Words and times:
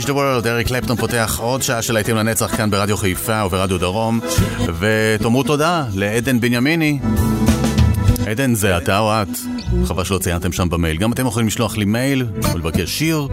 Change 0.00 0.06
the 0.06 0.12
World, 0.12 0.46
אריק 0.46 0.68
קלפטון 0.68 0.96
פותח 0.96 1.38
עוד 1.42 1.62
שעה 1.62 1.82
של 1.82 1.94
להיטים 1.94 2.16
לנצח 2.16 2.56
כאן 2.56 2.70
ברדיו 2.70 2.96
חיפה 2.96 3.44
וברדיו 3.46 3.78
דרום, 3.78 4.20
ותאמרו 4.78 5.42
תודה 5.42 5.84
לעדן 5.94 6.40
בנימיני. 6.40 6.98
עדן 8.26 8.54
זה 8.54 8.76
אתה 8.76 8.98
או 8.98 9.12
את, 9.12 9.28
חבל 9.84 10.04
שלא 10.04 10.18
ציינתם 10.18 10.52
שם 10.52 10.68
במייל. 10.68 10.96
גם 10.96 11.12
אתם 11.12 11.26
יכולים 11.26 11.46
לשלוח 11.46 11.76
לי 11.76 11.84
מייל 11.84 12.26
ולבקש 12.54 12.98
שיר, 12.98 13.28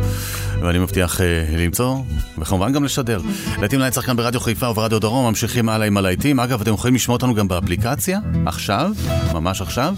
ואני 0.62 0.80
מבטיח 0.80 1.18
uh, 1.18 1.24
למצוא, 1.58 1.98
וכמובן 2.38 2.74
גם 2.74 2.84
לשדר. 2.84 3.22
להיטים 3.60 3.80
לנצח 3.80 4.06
כאן 4.06 4.16
ברדיו 4.16 4.40
חיפה 4.40 4.70
וברדיו 4.70 5.00
דרום, 5.00 5.28
ממשיכים 5.28 5.70
הלאה 5.70 5.88
עם 5.88 5.98
הלהיטים. 5.98 6.40
אגב, 6.40 6.62
אתם 6.62 6.74
יכולים 6.74 6.96
לשמוע 6.96 7.16
אותנו 7.16 7.34
גם 7.34 7.48
באפליקציה, 7.48 8.20
עכשיו, 8.46 8.92
ממש 9.34 9.62
עכשיו. 9.62 9.94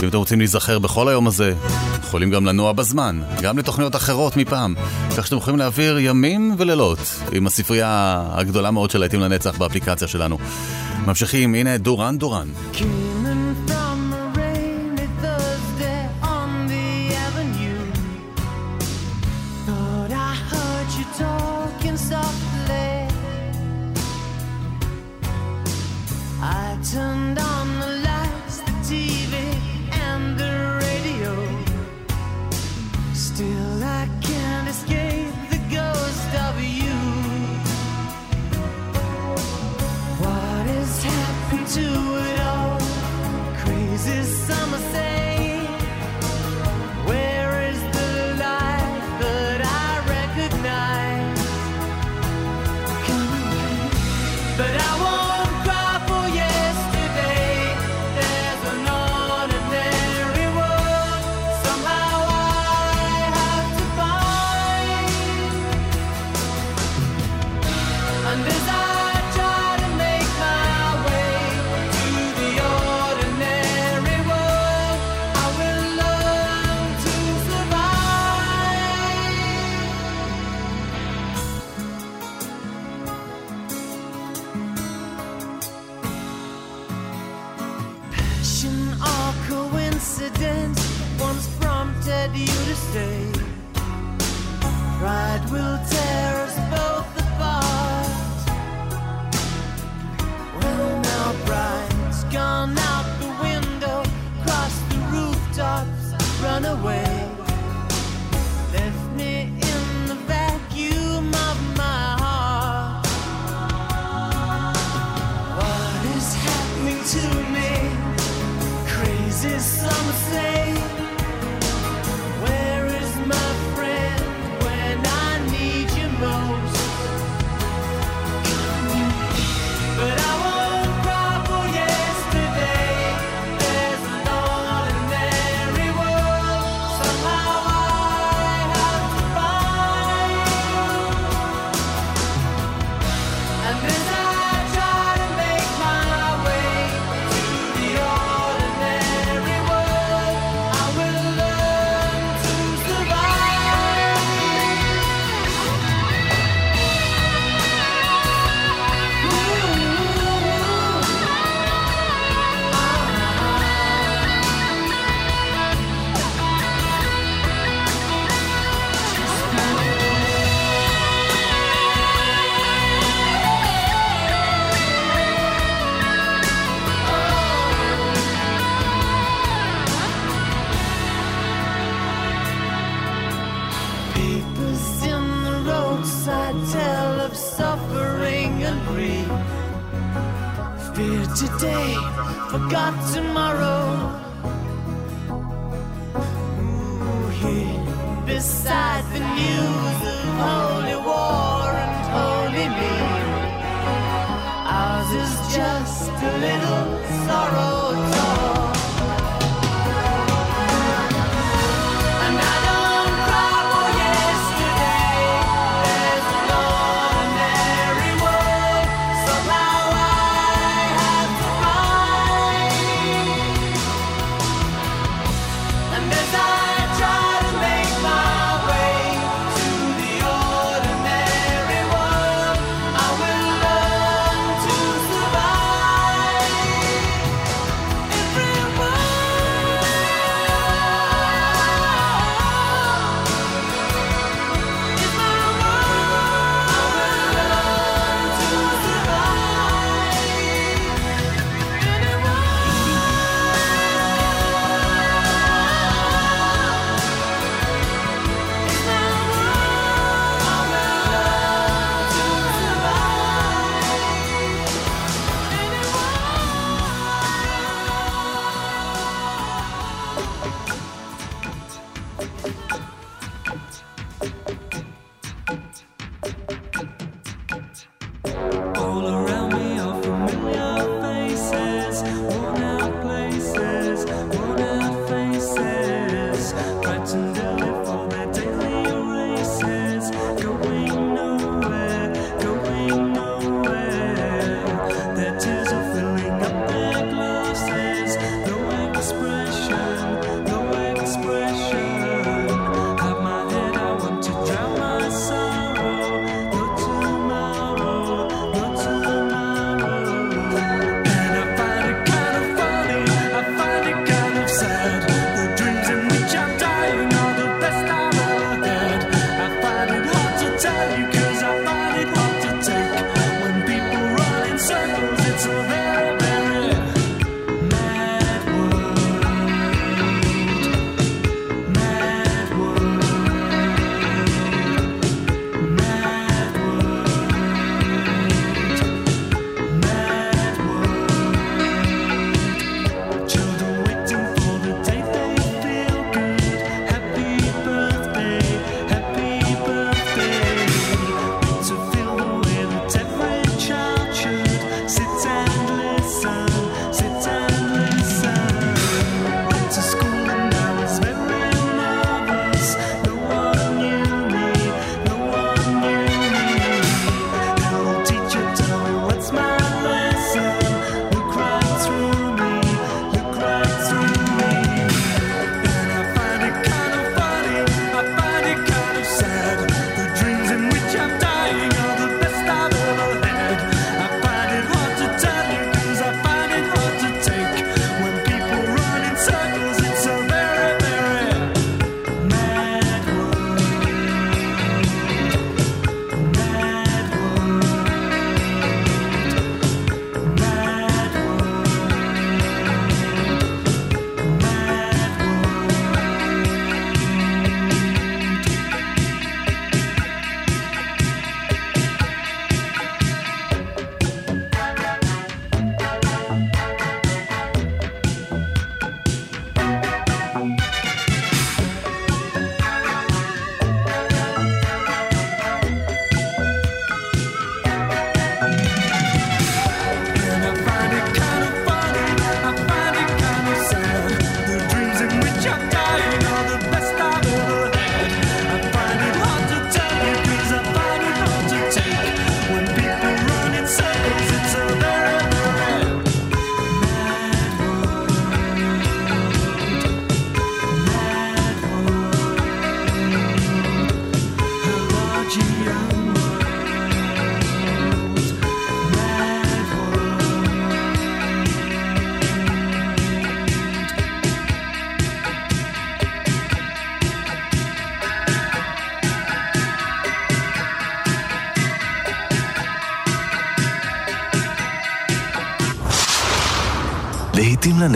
ואם 0.00 0.08
אתם 0.08 0.18
רוצים 0.18 0.38
להיזכר 0.38 0.78
בכל 0.78 1.08
היום 1.08 1.26
הזה, 1.26 1.54
יכולים 2.02 2.30
גם 2.30 2.46
לנוע 2.46 2.72
בזמן, 2.72 3.20
גם 3.42 3.58
לתוכניות 3.58 3.96
אחרות 3.96 4.36
מפעם, 4.36 4.74
כך 5.16 5.26
שאתם 5.26 5.36
יכולים 5.36 5.58
להעביר 5.58 5.98
ימים 5.98 6.54
ולילות 6.58 6.98
עם 7.32 7.46
הספרייה 7.46 8.22
הגדולה 8.30 8.70
מאוד 8.70 8.90
של 8.90 8.98
להיטים 8.98 9.20
לנצח 9.20 9.58
באפליקציה 9.58 10.08
שלנו. 10.08 10.38
ממשיכים, 11.06 11.54
הנה 11.54 11.78
דורן 11.78 12.18
דורן. 12.18 12.48
כן. 12.72 13.07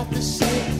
Got 0.00 0.10
to 0.12 0.22
sit 0.22 0.79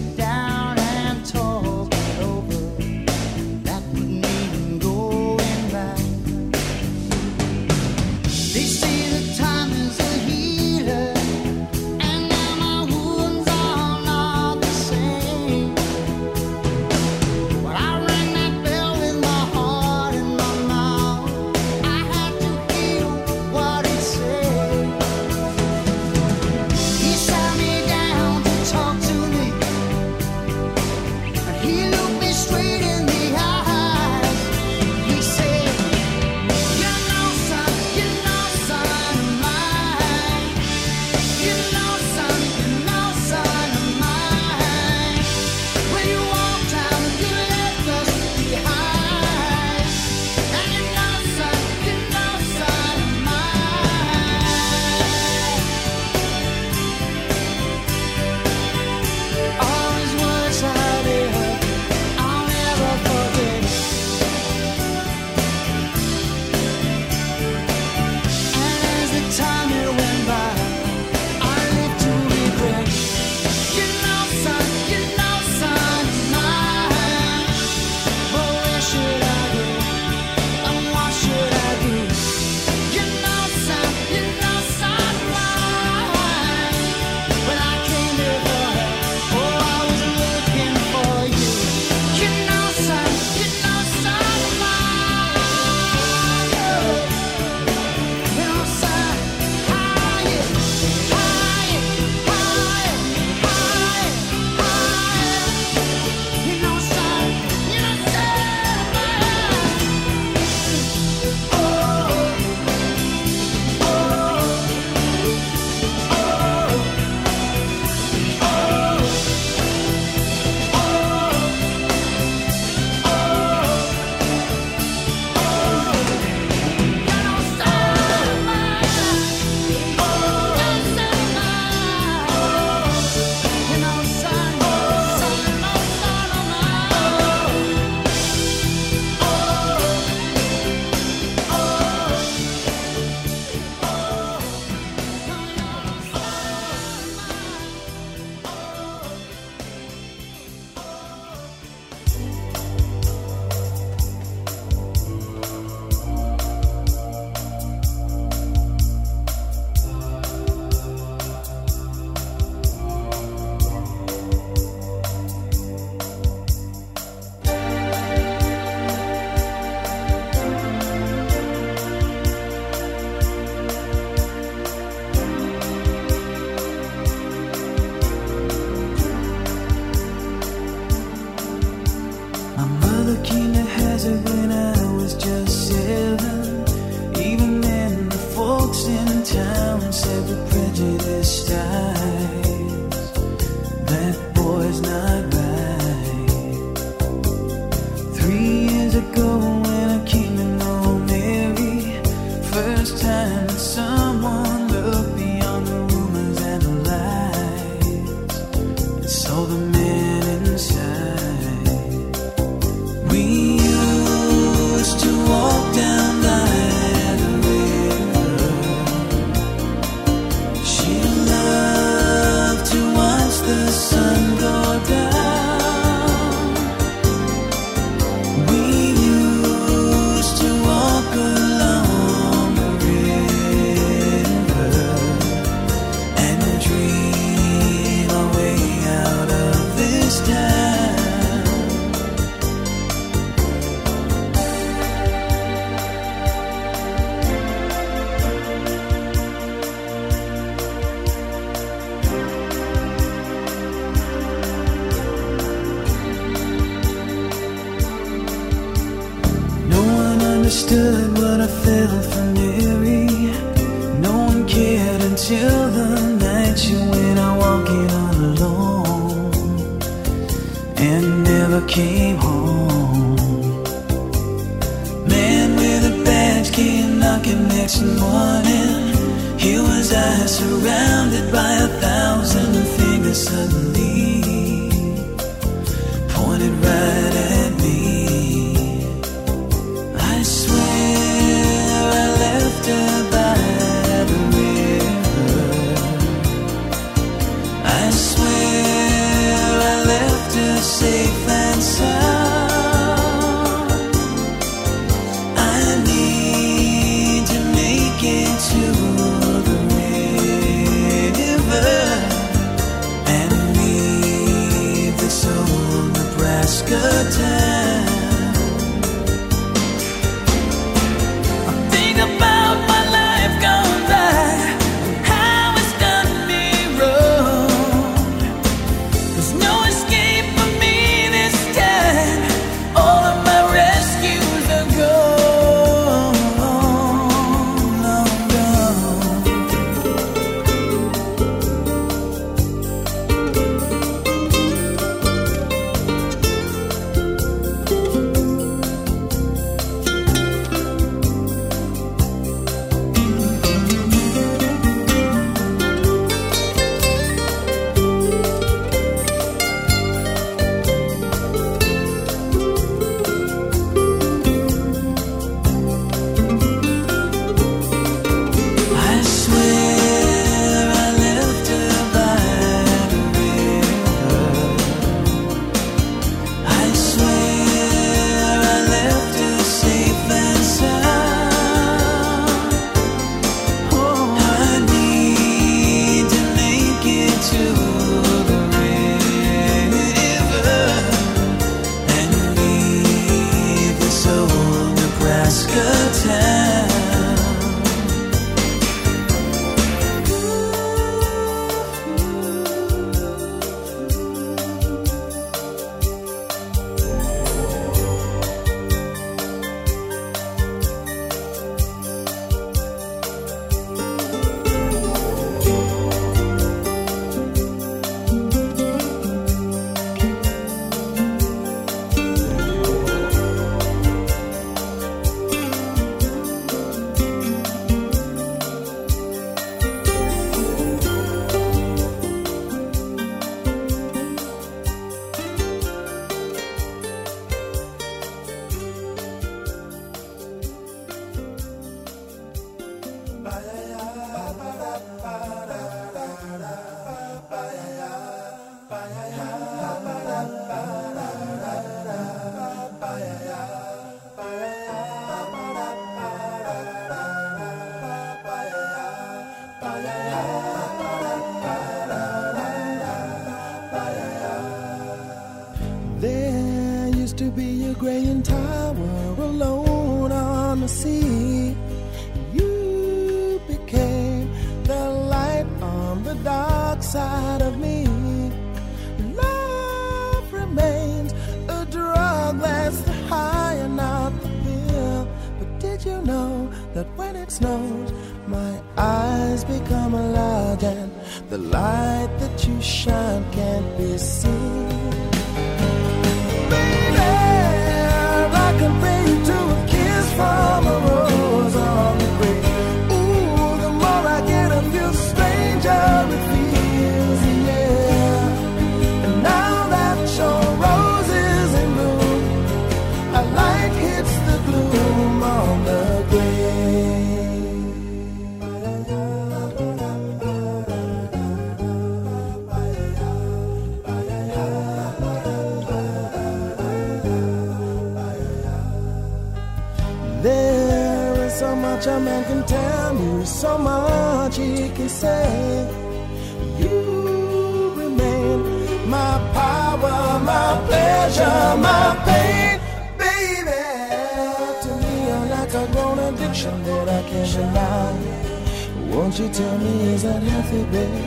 Won't 549.11 549.23
you 549.23 549.29
tell 549.31 549.59
me, 549.59 549.93
is 549.93 550.05
that 550.05 550.23
healthy, 550.23 550.63
baby? 550.71 551.03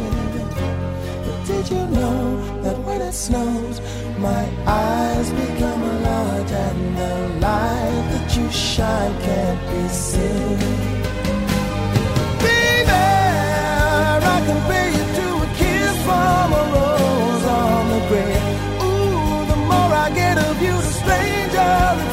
But 1.26 1.48
did 1.48 1.70
you 1.70 1.88
know 1.88 2.62
that 2.62 2.78
when 2.80 3.02
it 3.02 3.13
snows, 3.13 3.80
my 4.18 4.44
eyes 4.68 5.30
become 5.30 5.82
a 5.84 6.00
lot 6.02 6.52
and 6.52 6.98
the 6.98 7.13
light 7.39 8.06
that 8.12 8.36
you 8.36 8.52
shine 8.52 9.13
can't 9.22 9.62
be 9.72 9.88
seen? 9.88 10.58
Be 12.44 12.84
I 14.36 14.39
can 14.48 14.60
you 14.98 15.06
to 15.20 15.28
a 15.46 15.50
kiss 15.56 15.96
from 16.04 16.48
a 16.60 16.63
rose 16.76 17.46
on 17.46 17.84
the 17.94 18.02
grave. 18.10 18.84
Ooh, 18.84 19.46
the 19.48 19.60
more 19.72 19.92
I 20.06 20.12
get 20.13 20.38
of 20.39 20.62
you, 20.62 20.76
the 20.76 20.92
stranger 20.92 22.12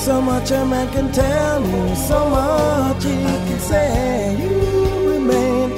so 0.00 0.22
much 0.22 0.50
a 0.50 0.64
man 0.64 0.90
can 0.92 1.12
tell 1.12 1.60
me, 1.60 1.94
so 1.94 2.30
much 2.30 3.04
he 3.04 3.22
can 3.46 3.60
say. 3.60 4.34
You 4.40 5.10
remain 5.10 5.68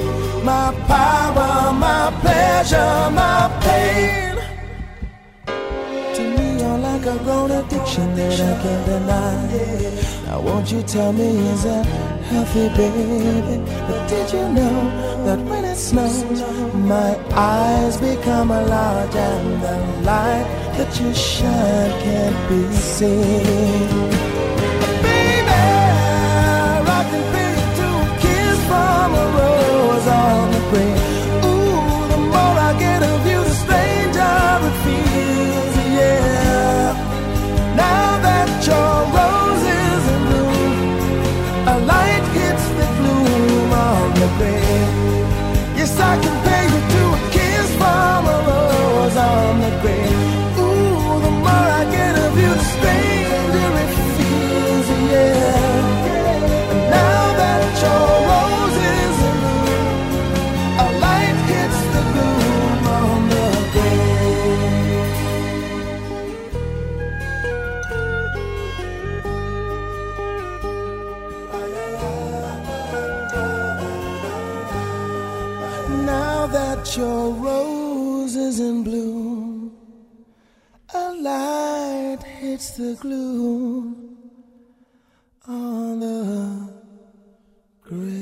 my 0.45 0.71
power, 0.87 1.73
my 1.73 2.09
pleasure, 2.21 3.09
my 3.11 3.51
pain. 3.65 4.35
To 6.15 6.21
me, 6.35 6.59
you're 6.61 6.77
like 6.77 7.05
a 7.05 7.17
grown 7.25 7.51
addiction 7.51 8.15
that 8.15 8.39
I 8.39 8.63
can't 8.63 8.85
deny. 8.85 10.25
Now, 10.25 10.39
won't 10.39 10.71
you 10.71 10.81
tell 10.83 11.11
me, 11.11 11.27
is 11.51 11.63
that 11.63 11.85
healthy, 12.31 12.69
baby? 12.77 13.57
But 13.87 14.07
did 14.07 14.31
you 14.31 14.47
know 14.57 14.75
that 15.25 15.39
when 15.49 15.65
it 15.65 15.75
snows, 15.75 16.41
my 16.73 17.11
eyes 17.33 17.97
become 17.97 18.51
a 18.51 18.61
large 18.65 19.15
and 19.15 19.61
the 19.61 20.01
light 20.07 20.62
that 20.93 21.01
you 21.01 21.13
shine 21.13 21.91
can't 22.01 22.49
be 22.49 22.73
seen? 22.73 24.09
Baby, 25.01 25.49
I 26.87 27.03
can 27.09 27.23
to 27.77 27.87
a 28.01 28.17
kiss 28.19 28.59
from 28.67 29.13
a 29.13 29.25
rose 29.37 30.07
on 30.07 30.51
the 30.51 30.59
green. 30.69 31.12
That 76.93 76.99
your 76.99 77.31
rose 77.49 78.35
is 78.35 78.59
in 78.59 78.83
bloom, 78.83 79.71
a 80.93 81.05
light 81.27 82.21
hits 82.39 82.77
the 82.77 82.95
gloom 83.01 83.95
on 85.47 85.99
the 85.99 86.69
grave. 87.81 88.13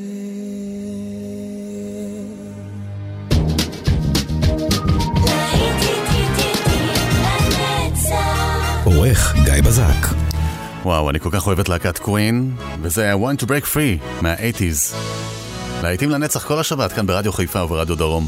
עורך 8.86 9.36
גיא 9.46 9.62
בזק. 9.66 9.84
וואו, 10.84 11.10
אני 11.10 11.20
כל 11.20 11.30
כך 11.32 11.48
אוהב 11.48 11.60
את 11.60 11.70
להקת 11.70 12.00
קווין, 12.00 12.56
וזה 12.82 13.04
היה 13.04 13.16
Want 13.16 13.44
to 13.44 13.46
Break 13.46 13.66
Free 13.66 14.22
מה-80's. 14.22 15.41
להיטים 15.82 16.10
לנצח 16.10 16.48
כל 16.48 16.60
השבת 16.60 16.92
כאן 16.92 17.08
ברדיו 17.08 17.34
חיפה 17.34 17.64
וברדיו 17.64 17.96
דרום. 17.96 18.28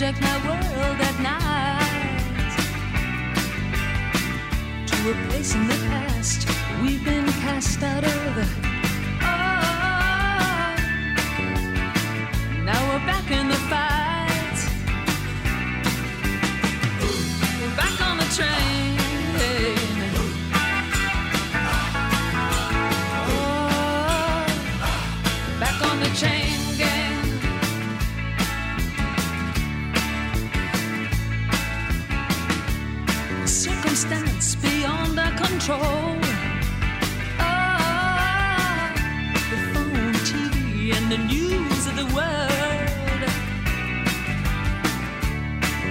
subject 0.00 0.22
my 0.22 0.48
world 0.48 0.98
at 0.98 1.20
night 1.20 2.56
to 4.86 5.10
a 5.10 5.14
place 5.28 5.54
in 5.54 5.66
the 5.68 5.74
past 5.90 6.48
we've 6.80 7.04
been 7.04 7.26
cast 7.44 7.82
out 7.82 8.02
of. 8.02 8.38
Oh, 9.20 9.26
now 12.64 12.80
we're 12.88 13.04
back 13.04 13.30
in 13.30 13.48
the 13.48 13.60
fight, 13.68 14.58
we're 17.60 17.76
back 17.76 18.00
on 18.00 18.16
the 18.16 18.24
train. 18.34 18.79
Control. 35.60 36.16
Ah, 37.38 38.92
the 39.50 39.58
phone, 39.72 40.14
TV, 40.28 40.94
and 40.96 41.12
the 41.12 41.18
news 41.18 41.86
of 41.86 41.96
the 41.96 42.08
world 42.16 43.22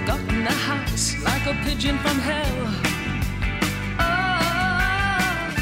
got 0.08 0.20
in 0.34 0.44
the 0.44 0.58
house 0.70 1.22
like 1.24 1.46
a 1.46 1.54
pigeon 1.66 2.00
from 2.00 2.18
hell. 2.18 2.62
Ah, 4.00 5.54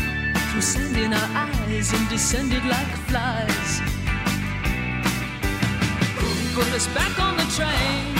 through 0.51 0.62
sand 0.62 0.95
in 0.95 1.14
our 1.14 1.30
eyes 1.45 1.93
and 1.93 2.08
descended 2.08 2.64
like 2.66 2.93
flies. 3.10 3.82
Put 6.55 6.72
us 6.74 6.88
back 6.95 7.20
on 7.20 7.36
the 7.36 7.45
train. 7.58 8.16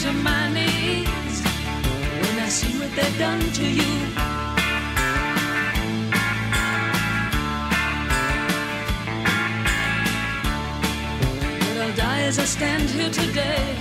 To 0.00 0.12
my 0.14 0.48
knees 0.48 1.42
when 2.22 2.38
I 2.38 2.48
see 2.48 2.72
what 2.78 2.90
they've 2.96 3.18
done 3.18 3.40
to 3.52 3.66
you. 3.66 3.92
But 11.66 11.76
I'll 11.82 11.96
die 11.96 12.22
as 12.22 12.38
I 12.38 12.46
stand 12.46 12.88
here 12.88 13.10
today, 13.10 13.76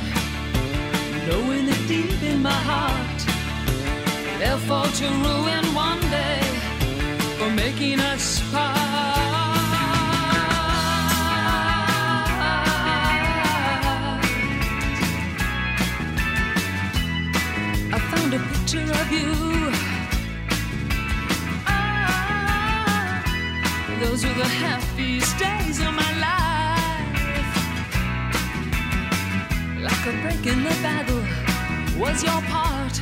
knowing 1.29 1.67
that 1.67 1.83
deep 1.87 2.21
in 2.21 2.41
my 2.41 2.59
heart 2.71 3.19
they'll 4.39 4.57
fall 4.57 4.87
to 4.87 5.07
ruin 5.07 5.65
one 5.73 6.01
day 6.11 6.41
for 7.37 7.49
making 7.51 8.01
us 8.01 8.41
part. 8.51 9.38
Picture 18.69 18.91
of 18.91 19.11
you. 19.11 19.71
Ah, 21.65 23.23
those 23.99 24.23
were 24.23 24.33
the 24.33 24.45
happiest 24.45 25.37
days 25.39 25.79
of 25.79 25.93
my 25.93 26.11
life. 26.27 27.55
Like 29.81 30.05
a 30.05 30.11
break 30.21 30.45
in 30.45 30.63
the 30.63 30.75
battle 30.83 31.23
was 31.99 32.23
your 32.23 32.41
part. 32.53 33.01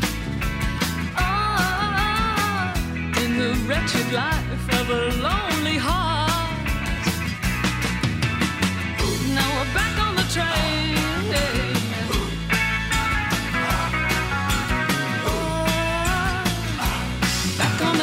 Ah, 1.18 2.74
in 3.24 3.38
the 3.38 3.53
wretched 3.68 4.11
life 4.13 4.74
of 4.80 4.89
a 4.89 5.11
lonely 5.22 5.78
heart. 5.78 6.65
Now 9.36 9.49
we're 9.57 9.74
back 9.74 9.99
on 9.99 10.15
the 10.15 10.24
train. 10.32 11.76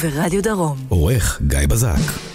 וברדיו 0.00 0.42
דרום. 0.42 0.76
עורך 0.88 1.40
גיא 1.46 1.66
בזק. 1.68 2.27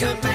Come 0.00 0.29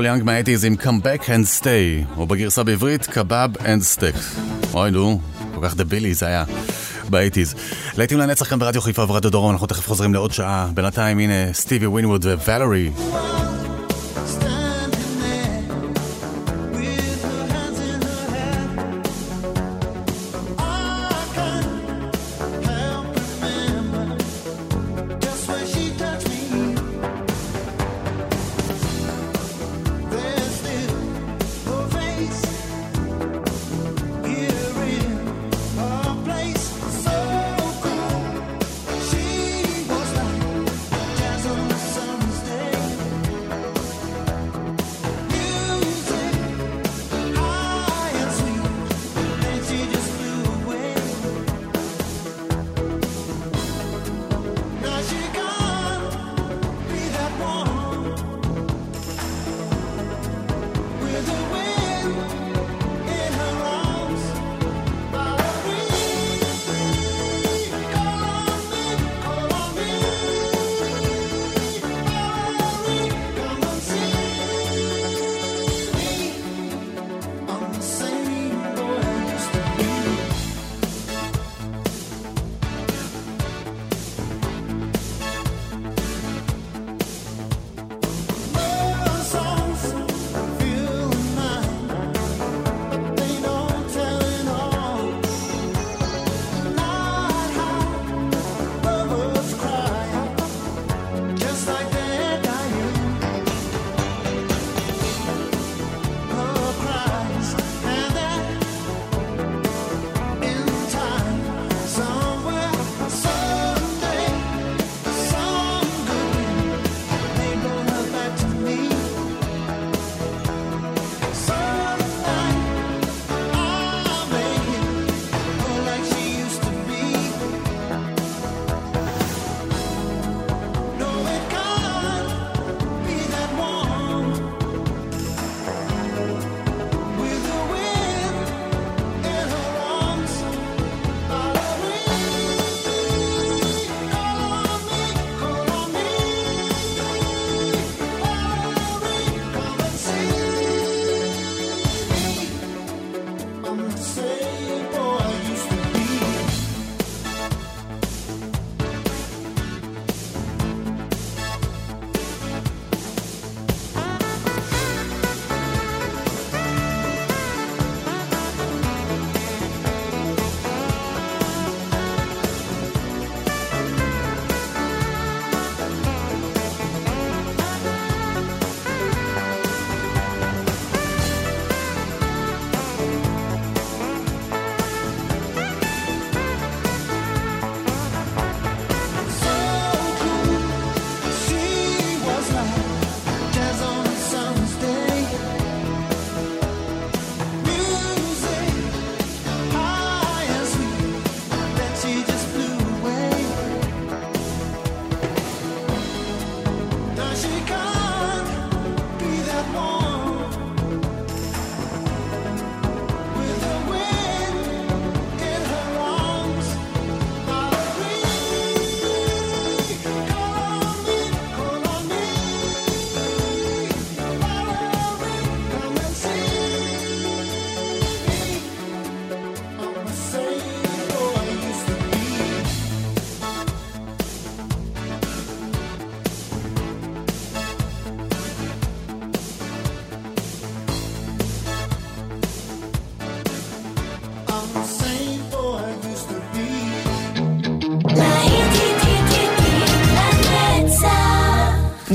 פול 0.00 0.06
יאנג 0.06 0.22
מהאייטיז 0.22 0.64
עם 0.64 0.76
Come 0.82 1.04
Back 1.04 1.24
and 1.24 1.60
Stay, 1.60 2.16
או 2.16 2.26
בגרסה 2.26 2.62
בעברית, 2.62 3.06
קבאב 3.06 3.50
אנד 3.66 3.82
Stick. 3.82 4.40
אוי 4.74 4.90
נו, 4.90 5.20
כל 5.54 5.60
כך 5.68 5.76
דבילי 5.76 6.14
זה 6.14 6.26
היה. 6.26 6.44
באייטיז. 7.10 7.54
לעיתים 7.96 8.18
לנצח 8.18 8.50
כאן 8.50 8.58
ברדיו 8.58 8.80
חיפה 8.80 9.02
ורדיו 9.08 9.30
דרום, 9.30 9.52
אנחנו 9.52 9.66
תכף 9.66 9.88
חוזרים 9.88 10.14
לעוד 10.14 10.32
שעה. 10.32 10.68
בינתיים 10.74 11.18
הנה 11.18 11.52
סטיבי 11.52 11.86
ווינווד 11.86 12.26
וואלרי. 12.26 12.90